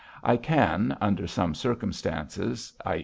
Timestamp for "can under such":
0.35-1.57